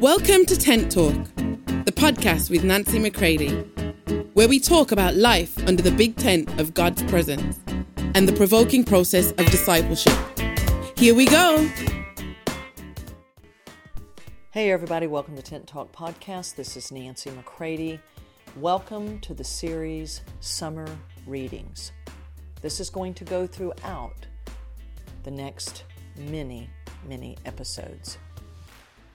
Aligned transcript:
Welcome 0.00 0.46
to 0.46 0.56
Tent 0.56 0.92
Talk, 0.92 1.12
the 1.34 1.92
podcast 1.92 2.50
with 2.50 2.62
Nancy 2.62 3.00
McCready, 3.00 3.50
where 4.34 4.46
we 4.46 4.60
talk 4.60 4.92
about 4.92 5.16
life 5.16 5.58
under 5.66 5.82
the 5.82 5.90
big 5.90 6.14
tent 6.14 6.60
of 6.60 6.72
God's 6.72 7.02
presence 7.02 7.58
and 8.14 8.28
the 8.28 8.32
provoking 8.32 8.84
process 8.84 9.32
of 9.32 9.46
discipleship. 9.46 10.16
Here 10.96 11.16
we 11.16 11.26
go. 11.26 11.68
Hey, 14.52 14.70
everybody, 14.70 15.08
welcome 15.08 15.34
to 15.34 15.42
Tent 15.42 15.66
Talk 15.66 15.90
Podcast. 15.90 16.54
This 16.54 16.76
is 16.76 16.92
Nancy 16.92 17.30
McCready. 17.30 17.98
Welcome 18.56 19.18
to 19.22 19.34
the 19.34 19.42
series 19.42 20.20
Summer 20.38 20.86
Readings. 21.26 21.90
This 22.62 22.78
is 22.78 22.88
going 22.88 23.14
to 23.14 23.24
go 23.24 23.48
throughout 23.48 24.26
the 25.24 25.32
next 25.32 25.82
many, 26.16 26.70
many 27.08 27.36
episodes. 27.44 28.18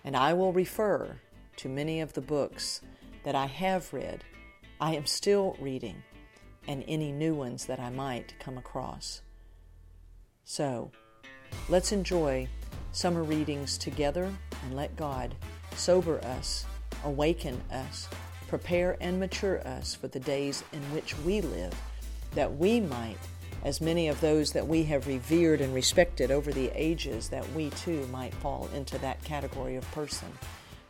And 0.03 0.17
I 0.17 0.33
will 0.33 0.51
refer 0.51 1.17
to 1.57 1.69
many 1.69 2.01
of 2.01 2.13
the 2.13 2.21
books 2.21 2.81
that 3.23 3.35
I 3.35 3.45
have 3.45 3.93
read, 3.93 4.23
I 4.79 4.95
am 4.95 5.05
still 5.05 5.55
reading, 5.59 6.03
and 6.67 6.83
any 6.87 7.11
new 7.11 7.33
ones 7.33 7.65
that 7.67 7.79
I 7.79 7.89
might 7.89 8.33
come 8.39 8.57
across. 8.57 9.21
So, 10.43 10.91
let's 11.69 11.91
enjoy 11.91 12.47
summer 12.91 13.23
readings 13.23 13.77
together 13.77 14.31
and 14.63 14.75
let 14.75 14.95
God 14.95 15.35
sober 15.75 16.19
us, 16.25 16.65
awaken 17.05 17.61
us, 17.71 18.09
prepare 18.47 18.97
and 18.99 19.19
mature 19.19 19.65
us 19.67 19.95
for 19.95 20.07
the 20.09 20.19
days 20.19 20.63
in 20.73 20.81
which 20.93 21.17
we 21.19 21.41
live, 21.41 21.73
that 22.35 22.57
we 22.57 22.79
might 22.79 23.17
as 23.63 23.79
many 23.79 24.09
of 24.09 24.19
those 24.19 24.51
that 24.51 24.67
we 24.67 24.83
have 24.83 25.07
revered 25.07 25.61
and 25.61 25.73
respected 25.73 26.31
over 26.31 26.51
the 26.51 26.69
ages, 26.75 27.29
that 27.29 27.49
we 27.53 27.69
too 27.71 28.05
might 28.11 28.33
fall 28.35 28.69
into 28.75 28.97
that 28.99 29.23
category 29.23 29.77
of 29.77 29.91
person 29.91 30.27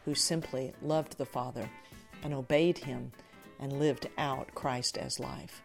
who 0.06 0.16
simply 0.16 0.74
loved 0.82 1.18
the 1.18 1.26
Father 1.26 1.70
and 2.24 2.34
obeyed 2.34 2.80
Him 2.80 3.12
and 3.60 3.80
lived 3.80 4.10
out 4.18 4.54
Christ 4.56 4.98
as 4.98 5.20
life. 5.20 5.62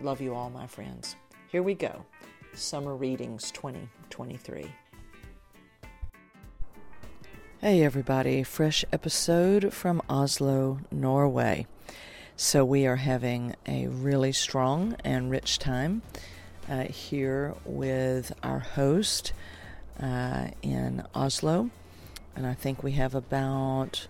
Love 0.00 0.20
you 0.20 0.34
all, 0.34 0.50
my 0.50 0.66
friends. 0.66 1.16
Here 1.48 1.62
we 1.62 1.74
go 1.74 2.04
Summer 2.54 2.94
Readings 2.94 3.50
2023. 3.50 4.66
Hey, 7.60 7.82
everybody, 7.82 8.42
fresh 8.42 8.84
episode 8.92 9.72
from 9.72 10.00
Oslo, 10.08 10.78
Norway. 10.92 11.66
So, 12.36 12.64
we 12.64 12.84
are 12.84 12.96
having 12.96 13.54
a 13.64 13.86
really 13.86 14.32
strong 14.32 14.96
and 15.04 15.30
rich 15.30 15.56
time 15.56 16.02
uh, 16.68 16.82
here 16.86 17.54
with 17.64 18.32
our 18.42 18.58
host 18.58 19.32
uh, 20.02 20.48
in 20.60 21.04
Oslo. 21.14 21.70
And 22.34 22.44
I 22.44 22.54
think 22.54 22.82
we 22.82 22.92
have 22.92 23.14
about 23.14 24.08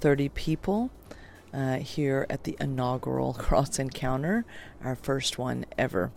30 0.00 0.30
people 0.30 0.90
uh, 1.52 1.76
here 1.76 2.26
at 2.30 2.44
the 2.44 2.56
inaugural 2.58 3.34
Cross 3.38 3.78
Encounter, 3.78 4.46
our 4.82 4.96
first 4.96 5.36
one 5.36 5.66
ever 5.76 6.12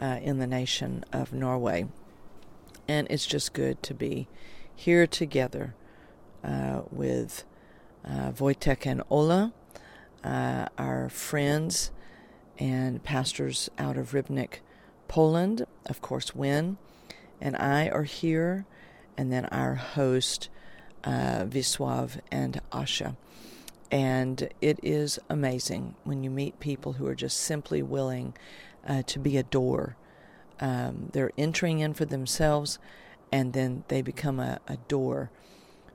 uh, 0.00 0.18
in 0.20 0.38
the 0.38 0.48
nation 0.48 1.04
of 1.12 1.32
Norway. 1.32 1.86
And 2.88 3.06
it's 3.08 3.24
just 3.24 3.52
good 3.52 3.84
to 3.84 3.94
be 3.94 4.26
here 4.74 5.06
together 5.06 5.76
uh, 6.42 6.80
with 6.90 7.44
uh, 8.04 8.32
Wojtek 8.32 8.84
and 8.84 9.04
Ola 9.08 9.52
uh, 10.24 10.66
our 10.76 11.08
friends 11.08 11.90
and 12.58 13.02
pastors 13.02 13.70
out 13.78 13.96
of 13.96 14.12
Rybnik, 14.12 14.60
Poland, 15.06 15.66
of 15.86 16.00
course, 16.02 16.34
Win, 16.34 16.76
and 17.40 17.56
I 17.56 17.88
are 17.88 18.04
here, 18.04 18.66
and 19.16 19.32
then 19.32 19.46
our 19.46 19.74
host, 19.74 20.48
uh, 21.04 21.44
Viswav 21.44 22.20
and 22.30 22.60
Asha. 22.72 23.16
And 23.90 24.48
it 24.60 24.78
is 24.82 25.18
amazing 25.30 25.94
when 26.04 26.22
you 26.22 26.30
meet 26.30 26.60
people 26.60 26.94
who 26.94 27.06
are 27.06 27.14
just 27.14 27.38
simply 27.38 27.82
willing 27.82 28.34
uh, 28.86 29.02
to 29.06 29.18
be 29.18 29.36
a 29.36 29.42
door. 29.42 29.96
Um, 30.60 31.08
they're 31.12 31.32
entering 31.38 31.78
in 31.78 31.94
for 31.94 32.04
themselves, 32.04 32.78
and 33.32 33.52
then 33.52 33.84
they 33.88 34.02
become 34.02 34.40
a, 34.40 34.60
a 34.66 34.76
door 34.88 35.30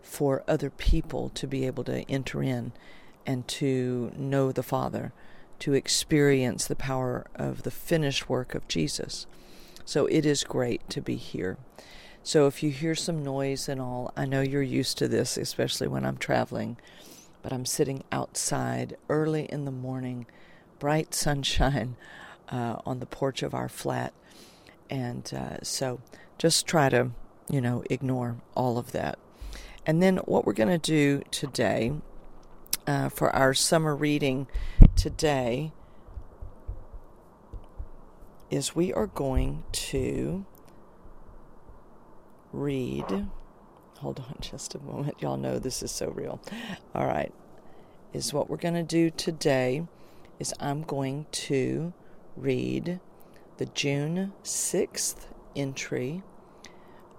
for 0.02 0.44
other 0.48 0.69
people 0.69 1.30
to 1.30 1.48
be 1.48 1.66
able 1.66 1.84
to 1.84 2.09
enter 2.09 2.42
in 2.42 2.72
and 3.26 3.48
to 3.48 4.12
know 4.16 4.52
the 4.52 4.64
Father, 4.64 5.14
to 5.60 5.74
experience 5.74 6.68
the 6.68 6.76
power 6.76 7.26
of 7.36 7.64
the 7.64 7.72
finished 7.72 8.30
work 8.30 8.56
of 8.56 8.68
Jesus. 8.68 9.28
So 9.86 10.06
it 10.08 10.26
is 10.26 10.44
great 10.44 10.90
to 10.90 11.02
be 11.02 11.16
here. 11.16 11.58
So 12.22 12.48
if 12.48 12.64
you 12.64 12.70
hear 12.70 12.96
some 12.96 13.24
noise 13.24 13.68
and 13.68 13.82
all, 13.82 14.14
I 14.16 14.26
know 14.26 14.42
you're 14.42 14.62
used 14.62 14.98
to 15.00 15.10
this, 15.10 15.38
especially 15.38 15.88
when 15.88 16.06
I'm 16.06 16.18
traveling, 16.18 16.78
but 17.42 17.52
I'm 17.52 17.66
sitting 17.66 18.04
outside 18.12 18.96
early 19.10 19.46
in 19.46 19.66
the 19.66 19.72
morning, 19.72 20.26
bright 20.80 21.14
sunshine 21.14 21.98
uh, 22.50 22.78
on 22.86 23.00
the 23.00 23.06
porch 23.06 23.44
of 23.44 23.54
our 23.54 23.68
flat. 23.68 24.14
And 24.90 25.30
uh, 25.34 25.58
so 25.64 26.00
just 26.38 26.66
try 26.66 26.88
to, 26.90 27.12
you 27.50 27.60
know, 27.60 27.84
ignore 27.90 28.38
all 28.56 28.78
of 28.78 28.94
that. 28.94 29.20
And 29.86 30.02
then 30.02 30.18
what 30.18 30.46
we're 30.46 30.54
going 30.54 30.70
to 30.70 30.78
do 30.78 31.24
today 31.30 31.92
uh, 32.88 33.10
for 33.10 33.34
our 33.36 33.54
summer 33.54 33.96
reading 33.96 34.48
today 34.96 35.72
is 38.50 38.76
we 38.76 38.94
are 38.94 39.08
going 39.08 39.64
to 39.72 40.46
read. 42.52 43.28
Hold 44.00 44.20
on 44.20 44.36
just 44.42 44.76
a 44.76 44.80
moment. 44.80 45.22
Y'all 45.22 45.38
know 45.38 45.60
this 45.60 45.82
is 45.82 45.92
so 45.92 46.10
real. 46.10 46.42
All 46.94 47.08
right. 47.08 47.34
Is 48.12 48.34
what 48.34 48.50
we're 48.50 48.58
going 48.58 48.76
to 48.76 48.84
do 48.84 49.10
today 49.10 49.88
is 50.40 50.54
I'm 50.60 50.84
going 50.84 51.26
to 51.32 51.94
read 52.36 53.00
the 53.58 53.66
June 53.68 54.34
6th 54.44 55.28
entry 55.56 56.22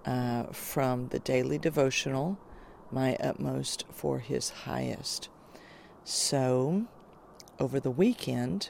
uh, 0.05 0.43
from 0.51 1.07
the 1.09 1.19
daily 1.19 1.57
devotional, 1.57 2.37
My 2.91 3.15
Utmost 3.19 3.85
for 3.91 4.19
His 4.19 4.49
Highest. 4.49 5.29
So, 6.07 6.85
over 7.59 7.79
the 7.79 7.89
weekend, 7.89 8.69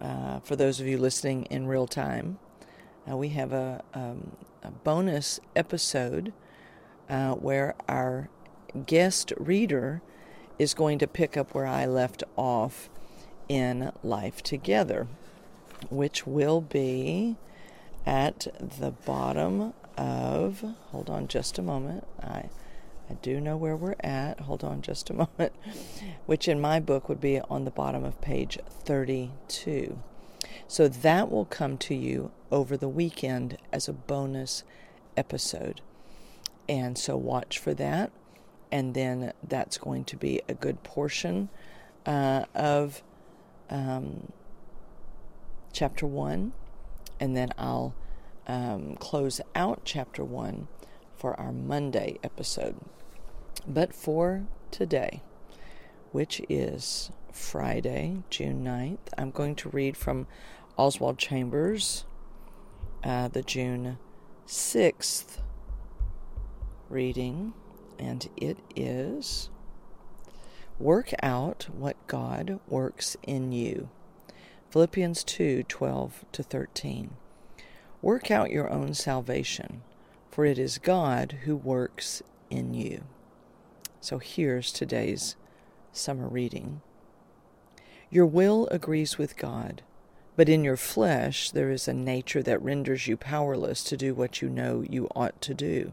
uh, 0.00 0.40
for 0.40 0.56
those 0.56 0.80
of 0.80 0.88
you 0.88 0.98
listening 0.98 1.44
in 1.44 1.68
real 1.68 1.86
time, 1.86 2.40
uh, 3.08 3.16
we 3.16 3.28
have 3.28 3.52
a, 3.52 3.84
um, 3.94 4.32
a 4.64 4.72
bonus 4.72 5.38
episode 5.54 6.32
uh, 7.08 7.34
where 7.34 7.76
our 7.88 8.28
guest 8.86 9.32
reader 9.36 10.02
is 10.58 10.74
going 10.74 10.98
to 10.98 11.06
pick 11.06 11.36
up 11.36 11.54
where 11.54 11.64
I 11.64 11.86
left 11.86 12.24
off 12.34 12.90
in 13.48 13.92
Life 14.02 14.42
Together, 14.42 15.06
which 15.90 16.26
will 16.26 16.60
be 16.60 17.36
at 18.04 18.48
the 18.58 18.90
bottom 18.90 19.74
of. 19.96 20.64
Hold 20.90 21.08
on 21.08 21.28
just 21.28 21.56
a 21.56 21.62
moment. 21.62 22.04
I 22.20 22.48
I 23.12 23.14
do 23.20 23.42
know 23.42 23.58
where 23.58 23.76
we're 23.76 23.94
at. 24.00 24.40
Hold 24.40 24.64
on 24.64 24.80
just 24.80 25.10
a 25.10 25.14
moment. 25.38 25.52
Which 26.24 26.48
in 26.48 26.60
my 26.60 26.80
book 26.80 27.08
would 27.08 27.20
be 27.20 27.40
on 27.40 27.64
the 27.64 27.70
bottom 27.70 28.04
of 28.04 28.20
page 28.22 28.58
32. 28.70 29.98
So 30.66 30.88
that 30.88 31.30
will 31.30 31.44
come 31.44 31.76
to 31.78 31.94
you 31.94 32.30
over 32.50 32.76
the 32.76 32.88
weekend 32.88 33.58
as 33.70 33.86
a 33.86 33.92
bonus 33.92 34.64
episode. 35.14 35.82
And 36.68 36.96
so 36.96 37.16
watch 37.16 37.58
for 37.58 37.74
that. 37.74 38.12
And 38.70 38.94
then 38.94 39.34
that's 39.46 39.76
going 39.76 40.04
to 40.04 40.16
be 40.16 40.40
a 40.48 40.54
good 40.54 40.82
portion 40.82 41.50
uh, 42.06 42.46
of 42.54 43.02
um, 43.68 44.32
chapter 45.74 46.06
1. 46.06 46.54
And 47.20 47.36
then 47.36 47.52
I'll 47.58 47.94
um, 48.46 48.96
close 48.96 49.42
out 49.54 49.82
chapter 49.84 50.24
1 50.24 50.66
for 51.14 51.38
our 51.38 51.52
Monday 51.52 52.18
episode. 52.24 52.76
But 53.66 53.94
for 53.94 54.46
today, 54.70 55.22
which 56.10 56.42
is 56.48 57.10
Friday, 57.32 58.22
June 58.28 58.64
9th, 58.64 59.12
I'm 59.16 59.30
going 59.30 59.54
to 59.56 59.68
read 59.68 59.96
from 59.96 60.26
Oswald 60.76 61.18
Chambers, 61.18 62.04
uh, 63.04 63.28
the 63.28 63.42
June 63.42 63.98
6th 64.46 65.38
reading, 66.88 67.54
and 67.98 68.28
it 68.36 68.58
is 68.74 69.50
Work 70.82 71.12
out 71.22 71.68
what 71.72 71.96
God 72.08 72.58
works 72.66 73.16
in 73.22 73.52
you. 73.52 73.88
Philippians 74.70 75.22
2 75.22 75.62
12 75.62 76.24
to 76.32 76.42
13. 76.42 77.10
Work 78.00 78.32
out 78.32 78.50
your 78.50 78.68
own 78.68 78.94
salvation, 78.94 79.82
for 80.28 80.44
it 80.44 80.58
is 80.58 80.78
God 80.78 81.38
who 81.44 81.54
works 81.54 82.20
in 82.50 82.74
you. 82.74 83.04
So 84.02 84.18
here's 84.18 84.72
today's 84.72 85.36
summer 85.92 86.26
reading. 86.26 86.80
Your 88.10 88.26
will 88.26 88.66
agrees 88.72 89.16
with 89.16 89.36
God, 89.36 89.82
but 90.34 90.48
in 90.48 90.64
your 90.64 90.76
flesh 90.76 91.52
there 91.52 91.70
is 91.70 91.86
a 91.86 91.94
nature 91.94 92.42
that 92.42 92.60
renders 92.60 93.06
you 93.06 93.16
powerless 93.16 93.84
to 93.84 93.96
do 93.96 94.12
what 94.12 94.42
you 94.42 94.48
know 94.48 94.82
you 94.82 95.06
ought 95.14 95.40
to 95.42 95.54
do. 95.54 95.92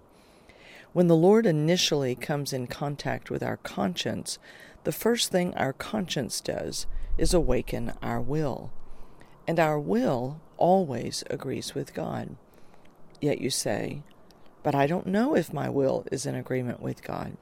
When 0.92 1.06
the 1.06 1.16
Lord 1.16 1.46
initially 1.46 2.16
comes 2.16 2.52
in 2.52 2.66
contact 2.66 3.30
with 3.30 3.44
our 3.44 3.58
conscience, 3.58 4.40
the 4.86 4.92
first 4.92 5.32
thing 5.32 5.54
our 5.54 5.72
conscience 5.72 6.42
does 6.42 6.88
is 7.16 7.32
awaken 7.32 7.94
our 8.02 8.20
will. 8.20 8.72
And 9.48 9.60
our 9.60 9.80
will 9.80 10.42
always 10.58 11.24
agrees 11.30 11.76
with 11.76 11.94
God. 11.94 12.38
Yet 13.22 13.40
you 13.40 13.52
say, 13.52 14.02
But 14.64 14.74
I 14.74 14.88
don't 14.88 15.06
know 15.06 15.36
if 15.36 15.54
my 15.54 15.70
will 15.70 16.08
is 16.12 16.26
in 16.26 16.34
agreement 16.34 16.82
with 16.82 17.04
God. 17.04 17.38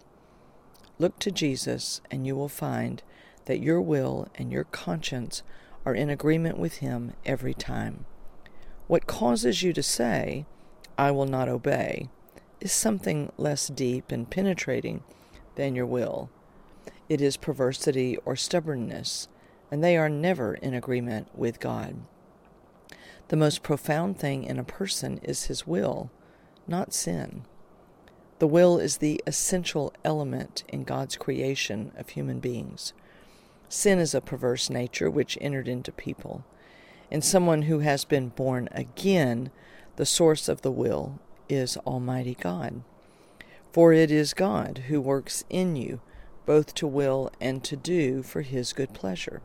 Look 0.99 1.19
to 1.19 1.31
Jesus, 1.31 2.01
and 2.09 2.25
you 2.25 2.35
will 2.35 2.49
find 2.49 3.03
that 3.45 3.61
your 3.61 3.81
will 3.81 4.27
and 4.35 4.51
your 4.51 4.63
conscience 4.65 5.43
are 5.85 5.93
in 5.93 6.09
agreement 6.09 6.57
with 6.57 6.77
Him 6.77 7.13
every 7.25 7.53
time. 7.53 8.05
What 8.87 9.07
causes 9.07 9.63
you 9.63 9.73
to 9.73 9.83
say, 9.83 10.45
I 10.97 11.11
will 11.11 11.25
not 11.25 11.49
obey, 11.49 12.09
is 12.59 12.71
something 12.71 13.31
less 13.37 13.67
deep 13.67 14.11
and 14.11 14.29
penetrating 14.29 15.03
than 15.55 15.75
your 15.75 15.85
will. 15.85 16.29
It 17.09 17.21
is 17.21 17.37
perversity 17.37 18.17
or 18.25 18.35
stubbornness, 18.35 19.27
and 19.71 19.83
they 19.83 19.97
are 19.97 20.09
never 20.09 20.55
in 20.55 20.73
agreement 20.73 21.27
with 21.37 21.59
God. 21.59 21.95
The 23.27 23.35
most 23.35 23.61
profound 23.61 24.17
thing 24.17 24.43
in 24.43 24.57
a 24.57 24.63
person 24.63 25.19
is 25.21 25.45
his 25.45 25.67
will, 25.67 26.09
not 26.67 26.93
sin. 26.93 27.43
The 28.39 28.47
will 28.47 28.77
is 28.77 28.97
the 28.97 29.21
essential 29.25 29.93
element 30.03 30.63
in 30.67 30.83
God's 30.83 31.15
creation 31.15 31.91
of 31.97 32.09
human 32.09 32.39
beings. 32.39 32.93
Sin 33.69 33.99
is 33.99 34.13
a 34.13 34.21
perverse 34.21 34.69
nature 34.69 35.09
which 35.09 35.37
entered 35.41 35.67
into 35.67 35.91
people. 35.91 36.45
In 37.09 37.21
someone 37.21 37.63
who 37.63 37.79
has 37.79 38.05
been 38.05 38.29
born 38.29 38.69
again, 38.71 39.49
the 39.95 40.05
source 40.05 40.47
of 40.47 40.61
the 40.61 40.71
will 40.71 41.19
is 41.49 41.77
Almighty 41.77 42.35
God. 42.35 42.83
For 43.71 43.91
it 43.93 44.11
is 44.11 44.33
God 44.33 44.83
who 44.87 45.01
works 45.01 45.43
in 45.49 45.75
you 45.75 46.01
both 46.47 46.73
to 46.73 46.87
will 46.87 47.29
and 47.41 47.63
to 47.65 47.75
do 47.75 48.23
for 48.23 48.41
His 48.41 48.73
good 48.73 48.93
pleasure. 48.93 49.41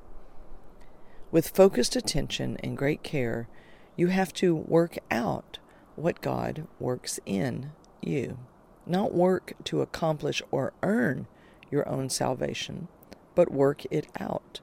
With 1.30 1.48
focused 1.48 1.96
attention 1.96 2.56
and 2.62 2.78
great 2.78 3.02
care, 3.02 3.48
you 3.96 4.06
have 4.06 4.32
to 4.34 4.54
work 4.54 4.96
out 5.10 5.58
what 5.96 6.22
God 6.22 6.66
works 6.78 7.18
in 7.26 7.72
you, 8.00 8.38
not 8.86 9.14
work 9.14 9.54
to 9.64 9.80
accomplish 9.80 10.42
or 10.50 10.72
earn 10.82 11.26
your 11.70 11.88
own 11.88 12.10
salvation, 12.10 12.88
but 13.34 13.52
work 13.52 13.84
it 13.90 14.06
out. 14.18 14.60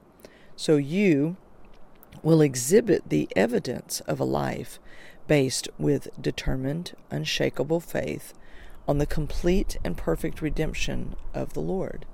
So 0.56 0.76
you 0.76 1.36
will 2.22 2.40
exhibit 2.40 3.08
the 3.08 3.28
evidence 3.34 4.00
of 4.00 4.20
a 4.20 4.24
life 4.24 4.78
based 5.26 5.68
with 5.78 6.08
determined, 6.20 6.92
unshakable 7.10 7.80
faith 7.80 8.34
on 8.86 8.98
the 8.98 9.06
complete 9.06 9.76
and 9.84 9.96
perfect 9.96 10.42
redemption 10.42 11.14
of 11.32 11.52
the 11.52 11.60
Lord. 11.60 12.06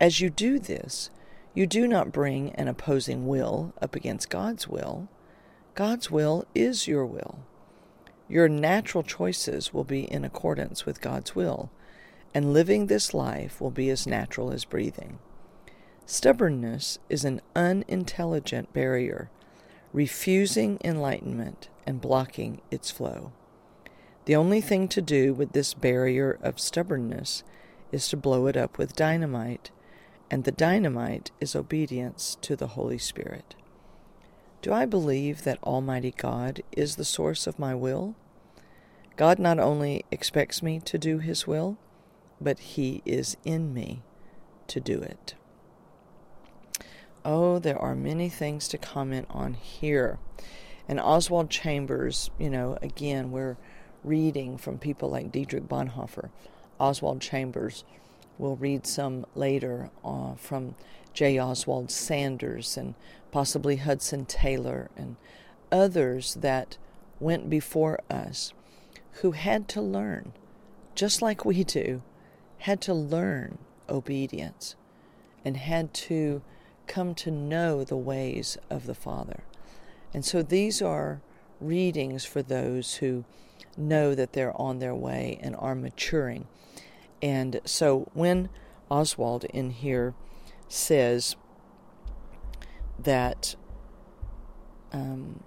As 0.00 0.20
you 0.20 0.28
do 0.28 0.58
this, 0.58 1.10
you 1.54 1.66
do 1.66 1.88
not 1.88 2.12
bring 2.12 2.50
an 2.54 2.68
opposing 2.68 3.26
will 3.26 3.72
up 3.80 3.94
against 3.94 4.28
God's 4.28 4.68
will. 4.68 5.08
God's 5.74 6.10
will 6.10 6.44
is 6.54 6.86
your 6.86 7.06
will. 7.06 7.38
Your 8.28 8.48
natural 8.48 9.04
choices 9.04 9.72
will 9.72 9.84
be 9.84 10.02
in 10.02 10.24
accordance 10.24 10.84
with 10.84 11.00
God's 11.00 11.34
will, 11.36 11.70
and 12.34 12.52
living 12.52 12.86
this 12.86 13.14
life 13.14 13.60
will 13.60 13.70
be 13.70 13.88
as 13.88 14.06
natural 14.06 14.50
as 14.50 14.64
breathing. 14.64 15.18
Stubbornness 16.06 16.98
is 17.08 17.24
an 17.24 17.40
unintelligent 17.54 18.72
barrier, 18.72 19.30
refusing 19.92 20.78
enlightenment 20.84 21.68
and 21.86 22.00
blocking 22.00 22.60
its 22.70 22.90
flow. 22.90 23.32
The 24.24 24.36
only 24.36 24.60
thing 24.60 24.88
to 24.88 25.00
do 25.00 25.32
with 25.32 25.52
this 25.52 25.72
barrier 25.72 26.38
of 26.42 26.58
stubbornness 26.58 27.44
is 27.92 28.08
to 28.08 28.16
blow 28.16 28.46
it 28.46 28.56
up 28.56 28.76
with 28.76 28.96
dynamite, 28.96 29.70
and 30.30 30.42
the 30.42 30.52
dynamite 30.52 31.30
is 31.40 31.54
obedience 31.54 32.36
to 32.40 32.56
the 32.56 32.68
Holy 32.68 32.98
Spirit. 32.98 33.54
Do 34.66 34.72
I 34.72 34.84
believe 34.84 35.44
that 35.44 35.62
Almighty 35.62 36.10
God 36.10 36.60
is 36.72 36.96
the 36.96 37.04
source 37.04 37.46
of 37.46 37.56
my 37.56 37.72
will? 37.72 38.16
God 39.14 39.38
not 39.38 39.60
only 39.60 40.04
expects 40.10 40.60
me 40.60 40.80
to 40.80 40.98
do 40.98 41.18
His 41.18 41.46
will, 41.46 41.78
but 42.40 42.58
He 42.58 43.00
is 43.04 43.36
in 43.44 43.72
me 43.72 44.02
to 44.66 44.80
do 44.80 44.98
it. 44.98 45.36
Oh, 47.24 47.60
there 47.60 47.78
are 47.78 47.94
many 47.94 48.28
things 48.28 48.66
to 48.66 48.76
comment 48.76 49.28
on 49.30 49.54
here. 49.54 50.18
And 50.88 50.98
Oswald 50.98 51.48
Chambers, 51.48 52.30
you 52.36 52.50
know, 52.50 52.76
again, 52.82 53.30
we're 53.30 53.56
reading 54.02 54.58
from 54.58 54.78
people 54.78 55.08
like 55.08 55.30
Dietrich 55.30 55.68
Bonhoeffer. 55.68 56.30
Oswald 56.80 57.20
Chambers, 57.20 57.84
we'll 58.36 58.56
read 58.56 58.84
some 58.84 59.26
later 59.36 59.90
uh, 60.04 60.34
from 60.34 60.74
J. 61.16 61.38
Oswald 61.38 61.90
Sanders 61.90 62.76
and 62.76 62.94
possibly 63.32 63.76
Hudson 63.76 64.26
Taylor 64.26 64.90
and 64.98 65.16
others 65.72 66.34
that 66.34 66.76
went 67.18 67.48
before 67.48 67.98
us 68.10 68.52
who 69.22 69.30
had 69.30 69.66
to 69.68 69.80
learn, 69.80 70.34
just 70.94 71.22
like 71.22 71.42
we 71.42 71.64
do, 71.64 72.02
had 72.58 72.82
to 72.82 72.92
learn 72.92 73.56
obedience 73.88 74.76
and 75.42 75.56
had 75.56 75.94
to 75.94 76.42
come 76.86 77.14
to 77.14 77.30
know 77.30 77.82
the 77.82 77.96
ways 77.96 78.58
of 78.68 78.84
the 78.84 78.94
Father. 78.94 79.42
And 80.12 80.22
so 80.22 80.42
these 80.42 80.82
are 80.82 81.22
readings 81.62 82.26
for 82.26 82.42
those 82.42 82.96
who 82.96 83.24
know 83.74 84.14
that 84.14 84.34
they're 84.34 84.60
on 84.60 84.80
their 84.80 84.94
way 84.94 85.38
and 85.42 85.56
are 85.56 85.74
maturing. 85.74 86.46
And 87.22 87.62
so 87.64 88.10
when 88.12 88.50
Oswald 88.90 89.44
in 89.44 89.70
here 89.70 90.12
says 90.68 91.36
that 92.98 93.54
um, 94.92 95.42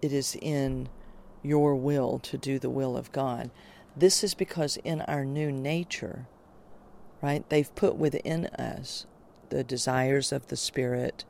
it 0.00 0.12
is 0.12 0.36
in 0.40 0.88
your 1.42 1.74
will 1.74 2.18
to 2.20 2.38
do 2.38 2.58
the 2.58 2.70
will 2.70 2.96
of 2.96 3.12
God, 3.12 3.50
this 3.96 4.24
is 4.24 4.34
because 4.34 4.76
in 4.78 5.02
our 5.02 5.24
new 5.24 5.52
nature, 5.52 6.26
right, 7.22 7.48
they've 7.48 7.74
put 7.74 7.96
within 7.96 8.46
us 8.46 9.06
the 9.50 9.62
desires 9.62 10.32
of 10.32 10.48
the 10.48 10.56
Spirit, 10.56 11.24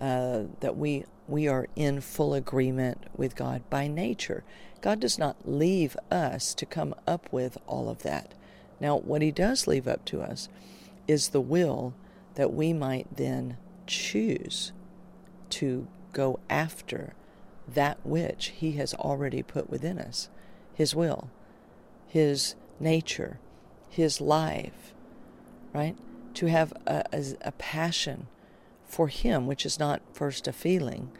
uh, 0.00 0.42
that 0.60 0.76
we 0.76 1.04
we 1.28 1.46
are 1.46 1.68
in 1.76 2.00
full 2.00 2.34
agreement 2.34 2.98
with 3.16 3.36
God 3.36 3.62
by 3.70 3.86
nature. 3.86 4.42
God 4.80 5.00
does 5.00 5.18
not 5.18 5.36
leave 5.48 5.96
us 6.10 6.52
to 6.54 6.66
come 6.66 6.94
up 7.06 7.32
with 7.32 7.56
all 7.66 7.88
of 7.88 8.02
that. 8.02 8.34
Now, 8.80 8.98
what 8.98 9.22
He 9.22 9.30
does 9.30 9.66
leave 9.68 9.86
up 9.86 10.04
to 10.06 10.20
us 10.20 10.48
is 11.06 11.28
the 11.28 11.40
will 11.40 11.94
that 12.34 12.52
we 12.52 12.72
might 12.72 13.16
then 13.16 13.56
choose 13.86 14.72
to 15.50 15.86
go 16.12 16.38
after 16.48 17.14
that 17.68 17.98
which 18.04 18.52
He 18.56 18.72
has 18.72 18.94
already 18.94 19.42
put 19.42 19.70
within 19.70 19.98
us 19.98 20.28
His 20.74 20.94
will, 20.94 21.30
His 22.06 22.54
nature, 22.80 23.38
His 23.88 24.20
life, 24.20 24.94
right? 25.72 25.96
to 26.34 26.46
have 26.46 26.72
a, 26.86 27.04
a, 27.12 27.24
a 27.42 27.52
passion 27.52 28.26
for 28.84 29.08
Him, 29.08 29.46
which 29.46 29.64
is 29.66 29.78
not 29.78 30.02
first 30.12 30.48
a 30.48 30.52
feeling, 30.52 31.10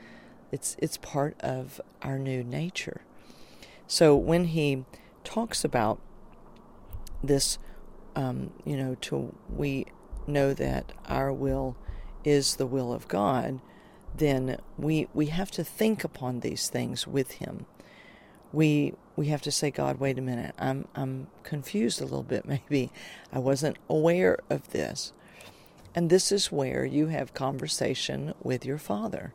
it's, 0.50 0.76
it's 0.78 0.96
part 0.98 1.40
of 1.40 1.80
our 2.02 2.18
new 2.18 2.42
nature. 2.42 3.02
So 3.86 4.14
when 4.16 4.46
he 4.46 4.84
talks 5.24 5.64
about 5.64 6.00
this, 7.22 7.58
um, 8.14 8.52
you 8.64 8.76
know, 8.76 8.96
to 9.02 9.34
we 9.48 9.86
know 10.28 10.54
that 10.54 10.92
our 11.06 11.32
will 11.32 11.76
is 12.24 12.56
the 12.56 12.66
will 12.66 12.92
of 12.92 13.08
God, 13.08 13.60
then 14.16 14.58
we 14.78 15.08
we 15.14 15.26
have 15.26 15.50
to 15.52 15.64
think 15.64 16.04
upon 16.04 16.40
these 16.40 16.68
things 16.68 17.06
with 17.06 17.32
Him. 17.32 17.66
We 18.52 18.94
we 19.16 19.26
have 19.26 19.42
to 19.42 19.52
say, 19.52 19.70
God, 19.70 20.00
wait 20.00 20.18
a 20.18 20.22
minute, 20.22 20.54
I'm, 20.58 20.88
I'm 20.94 21.26
confused 21.42 22.00
a 22.00 22.04
little 22.04 22.22
bit, 22.22 22.44
maybe. 22.46 22.90
I 23.32 23.38
wasn't 23.38 23.76
aware 23.88 24.38
of 24.48 24.70
this. 24.70 25.12
And 25.94 26.08
this 26.08 26.32
is 26.32 26.50
where 26.50 26.84
you 26.84 27.08
have 27.08 27.34
conversation 27.34 28.34
with 28.42 28.64
your 28.64 28.78
Father. 28.78 29.34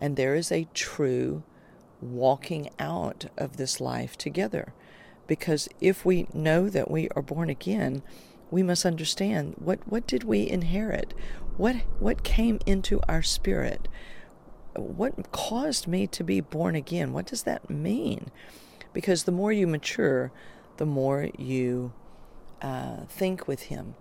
And 0.00 0.16
there 0.16 0.34
is 0.34 0.50
a 0.50 0.68
true 0.72 1.42
walking 2.00 2.70
out 2.78 3.26
of 3.36 3.58
this 3.58 3.80
life 3.80 4.16
together. 4.16 4.72
Because 5.26 5.68
if 5.80 6.04
we 6.04 6.26
know 6.32 6.70
that 6.70 6.90
we 6.90 7.08
are 7.10 7.22
born 7.22 7.50
again, 7.50 8.02
we 8.50 8.62
must 8.62 8.84
understand 8.84 9.54
what, 9.58 9.78
what 9.86 10.06
did 10.06 10.24
we 10.24 10.48
inherit? 10.48 11.14
What, 11.56 11.76
what 11.98 12.24
came 12.24 12.58
into 12.66 13.00
our 13.08 13.22
spirit? 13.22 13.88
What 14.74 15.30
caused 15.32 15.86
me 15.86 16.06
to 16.08 16.24
be 16.24 16.40
born 16.40 16.74
again? 16.74 17.12
What 17.12 17.26
does 17.26 17.44
that 17.44 17.70
mean? 17.70 18.30
Because 18.92 19.24
the 19.24 19.32
more 19.32 19.52
you 19.52 19.66
mature, 19.66 20.32
the 20.78 20.86
more 20.86 21.28
you 21.38 21.92
uh, 22.62 23.04
think 23.08 23.46
with 23.46 23.62
Him, 23.62 23.94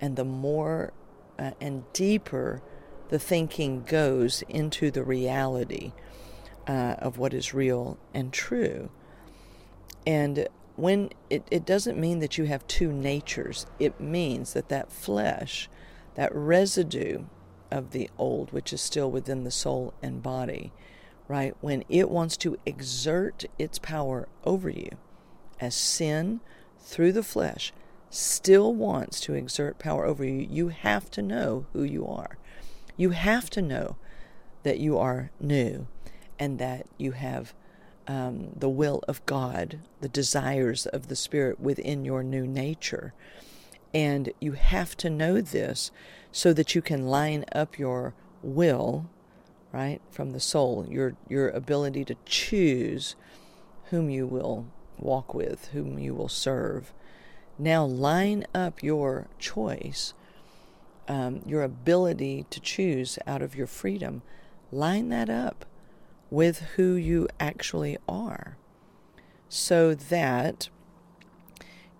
and 0.00 0.16
the 0.16 0.24
more 0.24 0.92
uh, 1.38 1.52
and 1.60 1.84
deeper 1.92 2.62
the 3.08 3.18
thinking 3.18 3.82
goes 3.84 4.42
into 4.48 4.90
the 4.90 5.02
reality 5.02 5.92
uh, 6.66 6.96
of 6.98 7.18
what 7.18 7.32
is 7.32 7.54
real 7.54 7.98
and 8.12 8.32
true. 8.32 8.90
And 10.06 10.46
when 10.78 11.10
it, 11.28 11.42
it 11.50 11.66
doesn't 11.66 11.98
mean 11.98 12.20
that 12.20 12.38
you 12.38 12.44
have 12.44 12.64
two 12.68 12.92
natures, 12.92 13.66
it 13.80 14.00
means 14.00 14.52
that 14.52 14.68
that 14.68 14.92
flesh, 14.92 15.68
that 16.14 16.32
residue 16.32 17.24
of 17.68 17.90
the 17.90 18.08
old, 18.16 18.52
which 18.52 18.72
is 18.72 18.80
still 18.80 19.10
within 19.10 19.42
the 19.42 19.50
soul 19.50 19.92
and 20.00 20.22
body, 20.22 20.72
right? 21.26 21.52
When 21.60 21.82
it 21.88 22.08
wants 22.08 22.36
to 22.38 22.58
exert 22.64 23.44
its 23.58 23.80
power 23.80 24.28
over 24.44 24.70
you, 24.70 24.90
as 25.60 25.74
sin 25.74 26.40
through 26.78 27.10
the 27.10 27.24
flesh 27.24 27.72
still 28.08 28.72
wants 28.72 29.18
to 29.22 29.34
exert 29.34 29.80
power 29.80 30.06
over 30.06 30.24
you, 30.24 30.46
you 30.48 30.68
have 30.68 31.10
to 31.10 31.22
know 31.22 31.66
who 31.72 31.82
you 31.82 32.06
are. 32.06 32.38
You 32.96 33.10
have 33.10 33.50
to 33.50 33.60
know 33.60 33.96
that 34.62 34.78
you 34.78 34.96
are 34.96 35.32
new 35.40 35.88
and 36.38 36.60
that 36.60 36.86
you 36.96 37.12
have 37.12 37.52
um, 38.08 38.48
the 38.56 38.70
will 38.70 39.02
of 39.06 39.24
God, 39.26 39.80
the 40.00 40.08
desires 40.08 40.86
of 40.86 41.08
the 41.08 41.16
Spirit 41.16 41.60
within 41.60 42.04
your 42.04 42.22
new 42.22 42.46
nature. 42.46 43.12
And 43.94 44.32
you 44.40 44.52
have 44.52 44.96
to 44.98 45.10
know 45.10 45.40
this 45.40 45.90
so 46.32 46.52
that 46.54 46.74
you 46.74 46.82
can 46.82 47.06
line 47.06 47.44
up 47.52 47.78
your 47.78 48.14
will, 48.42 49.08
right, 49.72 50.00
from 50.10 50.32
the 50.32 50.40
soul, 50.40 50.86
your, 50.88 51.14
your 51.28 51.50
ability 51.50 52.04
to 52.06 52.16
choose 52.24 53.14
whom 53.90 54.08
you 54.08 54.26
will 54.26 54.66
walk 54.98 55.34
with, 55.34 55.68
whom 55.68 55.98
you 55.98 56.14
will 56.14 56.28
serve. 56.28 56.92
Now 57.58 57.84
line 57.84 58.46
up 58.54 58.82
your 58.82 59.28
choice, 59.38 60.14
um, 61.06 61.42
your 61.46 61.62
ability 61.62 62.46
to 62.50 62.60
choose 62.60 63.18
out 63.26 63.42
of 63.42 63.54
your 63.54 63.66
freedom. 63.66 64.22
Line 64.70 65.08
that 65.10 65.30
up 65.30 65.64
with 66.30 66.60
who 66.76 66.94
you 66.94 67.28
actually 67.40 67.96
are 68.08 68.56
so 69.48 69.94
that 69.94 70.68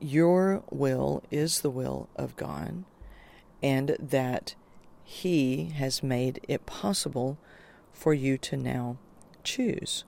your 0.00 0.62
will 0.70 1.22
is 1.30 1.60
the 1.60 1.70
will 1.70 2.08
of 2.14 2.36
God 2.36 2.84
and 3.62 3.96
that 3.98 4.54
He 5.02 5.72
has 5.76 6.02
made 6.02 6.40
it 6.46 6.66
possible 6.66 7.38
for 7.92 8.14
you 8.14 8.38
to 8.38 8.56
now 8.56 8.98
choose. 9.42 10.04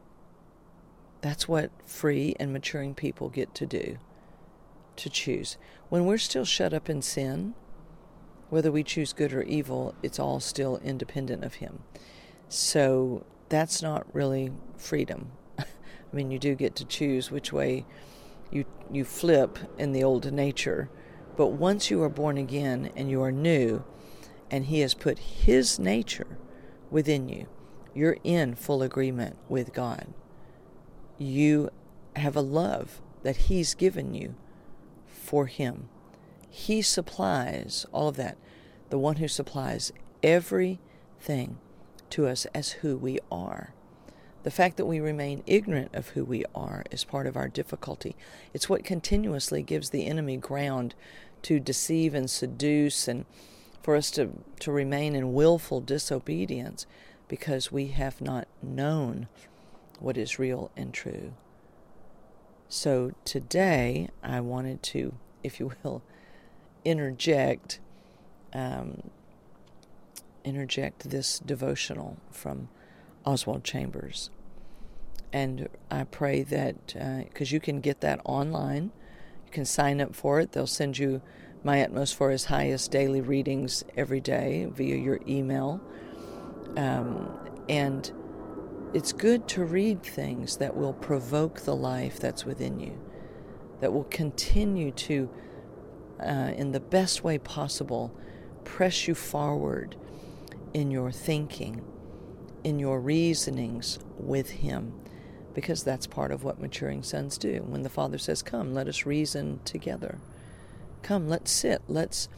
That's 1.23 1.49
what 1.49 1.71
free 1.85 2.37
and 2.39 2.53
maturing 2.53 2.95
people 2.95 3.29
get 3.29 3.55
to 3.57 3.67
do 3.67 3.99
to 4.97 5.11
choose. 5.11 5.57
When 5.89 6.05
we're 6.07 6.19
still 6.19 6.45
shut 6.45 6.73
up 6.73 6.89
in 6.89 7.03
sin, 7.03 7.55
whether 8.49 8.71
we 8.71 8.83
choose 8.83 9.13
good 9.13 9.33
or 9.33 9.43
evil, 9.43 9.95
it's 10.03 10.19
all 10.19 10.41
still 10.41 10.79
independent 10.85 11.43
of 11.45 11.55
Him. 11.55 11.81
So 12.49 13.25
that's 13.51 13.83
not 13.83 14.07
really 14.15 14.53
freedom. 14.79 15.33
I 15.59 15.67
mean, 16.13 16.31
you 16.31 16.39
do 16.39 16.55
get 16.55 16.75
to 16.77 16.87
choose 16.87 17.31
which 17.31 17.53
way 17.53 17.85
you 18.51 18.65
you 18.91 19.05
flip 19.05 19.59
in 19.79 19.93
the 19.93 20.03
old 20.03 20.33
nature, 20.33 20.89
but 21.37 21.49
once 21.49 21.91
you 21.91 22.03
are 22.03 22.09
born 22.09 22.39
again 22.39 22.91
and 22.97 23.11
you 23.11 23.23
are 23.23 23.31
new, 23.31 23.85
and 24.51 24.65
He 24.65 24.81
has 24.81 24.95
put 24.95 25.19
His 25.19 25.79
nature 25.79 26.39
within 26.91 27.29
you, 27.29 27.47
you're 27.95 28.19
in 28.25 28.55
full 28.55 28.83
agreement 28.83 29.37
with 29.49 29.73
God. 29.73 30.15
You 31.19 31.71
have 32.17 32.35
a 32.35 32.41
love 32.41 33.03
that 33.23 33.37
He's 33.37 33.75
given 33.75 34.15
you 34.15 34.35
for 35.07 35.47
Him. 35.47 35.89
He 36.49 36.83
supplies 36.83 37.87
all 37.93 38.09
of 38.09 38.17
that, 38.17 38.39
the 38.89 38.99
one 38.99 39.17
who 39.17 39.29
supplies 39.29 39.93
everything 40.23 41.59
to 42.11 42.27
us 42.27 42.47
as 42.55 42.71
who 42.73 42.97
we 42.97 43.19
are. 43.31 43.73
The 44.43 44.51
fact 44.51 44.77
that 44.79 44.87
we 44.87 45.01
remain 45.01 45.43
ignorant 45.47 45.95
of 45.95 46.09
who 46.11 46.25
we 46.25 46.45
are 46.55 46.85
is 46.91 47.05
part 47.05 47.27
of 47.27 47.37
our 47.37 47.49
difficulty. 47.49 48.17
It's 48.55 48.69
what 48.69 48.85
continuously 48.85 49.63
gives 49.63 49.91
the 49.91 50.07
enemy 50.07 50.39
ground 50.39 50.95
to 51.43 51.61
deceive 51.61 52.15
and 52.15 52.31
seduce 52.31 53.07
and 53.07 53.27
for 53.83 53.97
us 53.97 54.11
to, 54.13 54.31
to 54.61 54.73
remain 54.73 55.15
in 55.15 55.33
willful 55.33 55.81
disobedience 55.81 56.87
because 57.29 57.71
we 57.71 57.89
have 57.89 58.21
not 58.21 58.49
known 58.63 59.29
what 59.99 60.17
is 60.17 60.39
real 60.39 60.71
and 60.77 60.93
true. 60.93 61.33
So 62.69 63.13
today 63.25 64.09
I 64.23 64.41
wanted 64.41 64.83
to, 64.85 65.15
if 65.43 65.61
you 65.61 65.73
will, 65.83 66.03
interject 66.85 67.81
um, 68.53 69.11
interject 70.45 71.11
this 71.11 71.39
devotional 71.39 72.17
from 72.31 72.69
Oswald 73.25 73.65
Chambers. 73.65 74.31
And 75.33 75.69
I 75.91 76.05
pray 76.05 76.43
that, 76.43 76.87
because 76.87 77.53
uh, 77.53 77.55
you 77.55 77.61
can 77.61 77.81
get 77.81 78.01
that 78.01 78.21
online, 78.25 78.91
you 79.47 79.53
can 79.53 79.65
sign 79.65 80.01
up 80.01 80.15
for 80.15 80.41
it. 80.41 80.53
They'll 80.53 80.67
send 80.67 80.99
you 80.99 81.23
My 81.63 81.83
Utmost 81.83 82.17
for 82.17 82.31
His 82.31 82.47
Highest 82.47 82.91
daily 82.91 83.21
readings 83.21 83.85
every 83.97 84.21
day 84.21 84.67
via 84.71 84.97
your 84.97 85.21
email. 85.29 85.81
Um, 86.77 87.31
and 87.69 88.11
it's 88.93 89.13
good 89.13 89.47
to 89.49 89.65
read 89.65 90.03
things 90.03 90.57
that 90.57 90.77
will 90.77 90.95
provoke 90.95 91.61
the 91.61 91.77
life 91.77 92.19
that's 92.19 92.45
within 92.45 92.81
you, 92.81 92.99
that 93.81 93.93
will 93.93 94.05
continue 94.05 94.91
to, 94.93 95.31
uh, 96.21 96.53
in 96.57 96.73
the 96.73 96.81
best 96.81 97.23
way 97.23 97.39
possible, 97.39 98.13
press 98.65 99.07
you 99.07 99.15
forward 99.15 99.97
in 100.73 100.91
your 100.91 101.11
thinking, 101.11 101.85
in 102.65 102.79
your 102.79 103.01
reasonings 103.01 103.99
with 104.19 104.51
Him, 104.51 104.95
because 105.55 105.83
that's 105.83 106.07
part 106.07 106.31
of 106.31 106.45
what 106.45 106.61
maturing 106.61 107.03
sons 107.03 107.39
do. 107.39 107.65
When 107.67 107.83
the 107.83 107.89
Father 107.89 108.19
says, 108.19 108.43
Come, 108.43 108.75
let 108.75 108.89
us 108.89 109.07
reason 109.07 109.61
together. 109.65 110.19
Come, 111.03 111.29
let's 111.29 111.51
sit. 111.51 111.83
Let's 111.89 112.29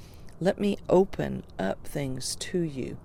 let 0.41 0.59
me 0.59 0.79
open 0.89 1.45
up 1.59 1.87
things 1.87 2.35
to 2.37 2.61
you. 2.61 2.99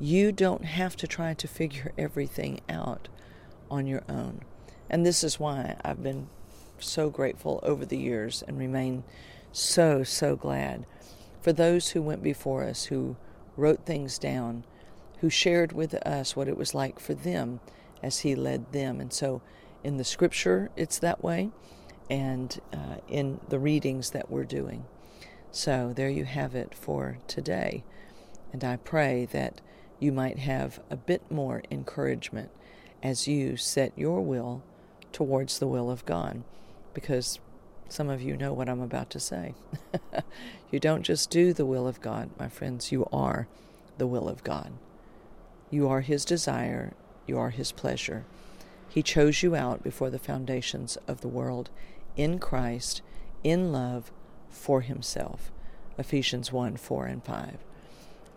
You 0.00 0.32
don't 0.32 0.64
have 0.64 0.96
to 0.96 1.06
try 1.06 1.34
to 1.34 1.46
figure 1.46 1.92
everything 1.98 2.60
out 2.68 3.08
on 3.70 3.86
your 3.86 4.02
own. 4.08 4.40
And 4.88 5.06
this 5.06 5.22
is 5.22 5.38
why 5.38 5.76
I've 5.84 6.02
been 6.02 6.28
so 6.80 7.10
grateful 7.10 7.60
over 7.62 7.84
the 7.84 7.98
years 7.98 8.42
and 8.42 8.58
remain 8.58 9.04
so, 9.52 10.02
so 10.02 10.34
glad 10.36 10.86
for 11.40 11.52
those 11.52 11.90
who 11.90 12.02
went 12.02 12.22
before 12.22 12.64
us, 12.64 12.84
who 12.86 13.16
wrote 13.56 13.84
things 13.84 14.18
down, 14.18 14.64
who 15.20 15.30
shared 15.30 15.72
with 15.72 15.94
us 15.94 16.34
what 16.34 16.48
it 16.48 16.56
was 16.56 16.74
like 16.74 16.98
for 16.98 17.14
them 17.14 17.60
as 18.02 18.20
He 18.20 18.34
led 18.34 18.72
them. 18.72 19.00
And 19.00 19.12
so 19.12 19.42
in 19.84 19.96
the 19.96 20.04
scripture, 20.04 20.70
it's 20.76 20.98
that 20.98 21.22
way, 21.22 21.50
and 22.08 22.58
uh, 22.72 22.96
in 23.08 23.40
the 23.48 23.58
readings 23.58 24.10
that 24.10 24.30
we're 24.30 24.44
doing. 24.44 24.84
So 25.52 25.92
there 25.94 26.08
you 26.08 26.24
have 26.24 26.54
it 26.54 26.74
for 26.74 27.18
today. 27.26 27.84
And 28.52 28.64
I 28.64 28.76
pray 28.76 29.26
that 29.32 29.60
you 29.98 30.12
might 30.12 30.38
have 30.38 30.80
a 30.90 30.96
bit 30.96 31.30
more 31.30 31.62
encouragement 31.70 32.50
as 33.02 33.28
you 33.28 33.56
set 33.56 33.92
your 33.96 34.20
will 34.20 34.62
towards 35.12 35.58
the 35.58 35.66
will 35.66 35.90
of 35.90 36.06
God. 36.06 36.42
Because 36.94 37.38
some 37.88 38.08
of 38.08 38.22
you 38.22 38.36
know 38.36 38.52
what 38.52 38.68
I'm 38.68 38.80
about 38.80 39.10
to 39.10 39.20
say. 39.20 39.54
you 40.70 40.78
don't 40.78 41.02
just 41.02 41.30
do 41.30 41.52
the 41.52 41.66
will 41.66 41.88
of 41.88 42.00
God, 42.00 42.30
my 42.38 42.48
friends, 42.48 42.92
you 42.92 43.06
are 43.12 43.48
the 43.98 44.06
will 44.06 44.28
of 44.28 44.44
God. 44.44 44.72
You 45.70 45.88
are 45.88 46.00
His 46.00 46.24
desire, 46.24 46.94
you 47.26 47.38
are 47.38 47.50
His 47.50 47.72
pleasure. 47.72 48.24
He 48.88 49.02
chose 49.02 49.42
you 49.42 49.54
out 49.54 49.82
before 49.82 50.10
the 50.10 50.18
foundations 50.18 50.96
of 51.06 51.20
the 51.20 51.28
world 51.28 51.70
in 52.16 52.38
Christ, 52.38 53.02
in 53.42 53.72
love, 53.72 54.10
for 54.48 54.80
Himself. 54.80 55.50
Ephesians 55.98 56.52
1 56.52 56.76
4 56.76 57.06
and 57.06 57.24
5. 57.24 57.58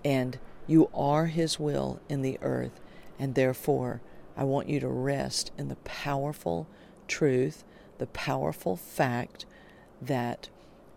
And 0.05 0.39
you 0.67 0.89
are 0.93 1.27
His 1.27 1.59
will 1.59 1.99
in 2.09 2.21
the 2.21 2.37
earth, 2.41 2.79
and 3.19 3.35
therefore 3.35 4.01
I 4.35 4.43
want 4.43 4.69
you 4.69 4.79
to 4.79 4.87
rest 4.87 5.51
in 5.57 5.69
the 5.69 5.75
powerful 5.77 6.67
truth, 7.07 7.63
the 7.99 8.07
powerful 8.07 8.75
fact 8.75 9.45
that 10.01 10.49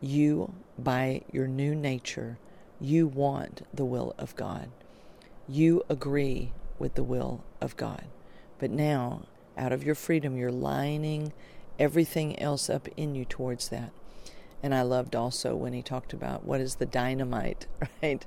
you, 0.06 0.54
by 0.78 1.22
your 1.32 1.46
new 1.46 1.74
nature, 1.74 2.38
you 2.80 3.06
want 3.06 3.66
the 3.72 3.84
will 3.84 4.14
of 4.18 4.36
God 4.36 4.70
you 5.48 5.82
agree 5.88 6.52
with 6.78 6.94
the 6.94 7.04
will 7.04 7.44
of 7.60 7.76
God. 7.76 8.04
But 8.58 8.70
now, 8.70 9.22
out 9.56 9.72
of 9.72 9.84
your 9.84 9.94
freedom, 9.94 10.36
you're 10.36 10.50
lining 10.50 11.32
everything 11.78 12.38
else 12.38 12.68
up 12.68 12.88
in 12.96 13.14
you 13.14 13.24
towards 13.24 13.68
that. 13.68 13.92
And 14.62 14.74
I 14.74 14.82
loved 14.82 15.14
also 15.14 15.54
when 15.54 15.72
he 15.72 15.82
talked 15.82 16.12
about 16.12 16.44
what 16.44 16.60
is 16.60 16.76
the 16.76 16.86
dynamite, 16.86 17.66
right? 18.02 18.24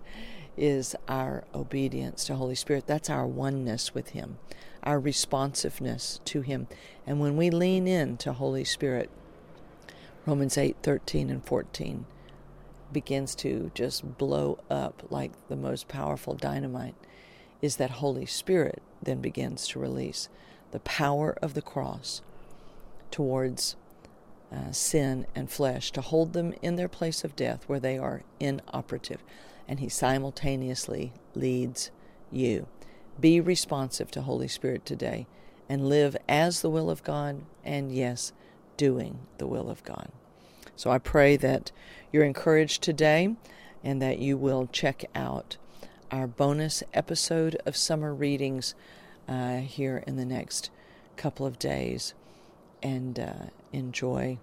Is 0.58 0.96
our 1.08 1.44
obedience 1.54 2.26
to 2.26 2.36
Holy 2.36 2.56
Spirit. 2.56 2.86
That's 2.86 3.10
our 3.10 3.26
oneness 3.26 3.94
with 3.94 4.10
Him, 4.10 4.40
our 4.84 5.00
responsiveness 5.00 6.20
to 6.26 6.42
Him. 6.42 6.68
And 7.08 7.22
when 7.22 7.38
we 7.38 7.50
lean 7.50 7.88
in 7.88 8.18
to 8.18 8.34
Holy 8.34 8.66
Spirit, 8.66 9.10
Romans 10.30 10.60
8 10.60 10.76
13 10.84 11.32
and 11.32 11.44
14 11.44 12.06
begins 12.94 13.34
to 13.34 13.72
just 13.74 14.20
blow 14.20 14.60
up 14.70 15.02
like 15.10 15.32
the 15.48 15.56
most 15.56 15.88
powerful 15.88 16.36
dynamite 16.36 16.94
is 17.64 17.78
that 17.78 17.90
Holy 17.90 18.28
Spirit 18.28 18.84
then 19.02 19.22
begins 19.22 19.68
to 19.70 19.80
release 19.80 20.30
the 20.70 20.82
power 20.82 21.36
of 21.42 21.56
the 21.56 21.64
cross 21.64 22.22
towards 23.10 23.76
uh, 24.52 24.72
sin 24.72 25.26
and 25.34 25.50
flesh, 25.50 25.90
to 25.94 26.02
hold 26.02 26.34
them 26.34 26.54
in 26.62 26.76
their 26.76 26.88
place 26.88 27.24
of 27.24 27.36
death 27.36 27.64
where 27.66 27.80
they 27.80 27.98
are 27.98 28.22
inoperative. 28.40 29.24
And 29.68 29.80
He 29.80 29.90
simultaneously 29.90 31.12
leads 31.34 31.90
you. 32.32 32.68
Be 33.20 33.42
responsive 33.42 34.12
to 34.12 34.22
Holy 34.22 34.48
Spirit 34.48 34.86
today 34.86 35.26
and 35.68 35.90
live 35.90 36.16
as 36.28 36.62
the 36.62 36.70
will 36.70 36.92
of 36.92 37.04
God, 37.04 37.42
and 37.66 37.92
yes, 37.92 38.32
doing 38.78 39.22
the 39.40 39.48
will 39.48 39.72
of 39.72 39.84
God. 39.84 40.12
So 40.80 40.92
I 40.92 40.98
pray 40.98 41.36
that 41.36 41.74
you're 42.10 42.24
encouraged 42.24 42.82
today 42.84 43.36
and 43.84 44.02
that 44.02 44.20
you 44.20 44.38
will 44.38 44.70
check 44.72 45.04
out 45.14 45.58
our 46.10 46.26
bonus 46.26 46.84
episode 46.94 47.58
of 47.66 47.76
summer 47.76 48.16
readings 48.16 48.76
uh, 49.28 49.58
here 49.58 50.02
in 50.08 50.16
the 50.16 50.24
next 50.24 50.70
couple 51.18 51.46
of 51.46 51.60
days 51.60 52.14
and 52.82 53.20
uh, 53.20 53.48
enjoy 53.74 54.38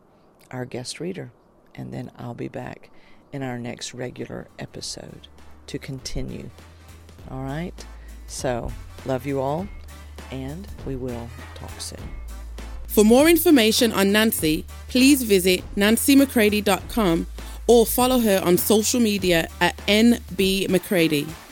our 0.50 0.66
guest 0.66 1.00
reader. 1.00 1.33
And 1.75 1.90
then 1.90 2.12
I'll 2.19 2.35
be 2.35 2.49
back 2.49 2.90
in 3.33 3.43
our 3.43 3.59
next 3.59 3.95
regular 3.95 4.47
episode 4.59 5.28
to 5.69 5.78
continue. 5.78 6.50
All 7.31 7.45
right? 7.45 7.87
So, 8.26 8.71
love 9.07 9.25
you 9.25 9.40
all, 9.40 9.66
and 10.31 10.69
we 10.85 10.97
will 10.97 11.31
talk 11.55 11.81
soon. 11.81 12.25
For 12.97 13.05
more 13.05 13.29
information 13.29 13.93
on 13.93 14.11
Nancy, 14.11 14.65
please 14.88 15.23
visit 15.23 15.62
nancymccready.com 15.75 17.26
or 17.67 17.85
follow 17.85 18.21
her 18.21 18.41
on 18.43 18.57
social 18.57 19.00
media 19.00 19.49
at 19.61 19.76
nbmccready. 19.87 21.46